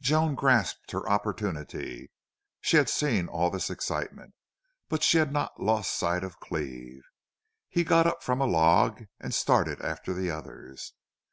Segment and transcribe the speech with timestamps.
[0.00, 2.12] Joan grasped her opportunity.
[2.60, 4.32] She had seen all this excitement,
[4.88, 7.02] but she had not lost sight of Cleve.
[7.68, 10.92] He got up from a log and started after the others.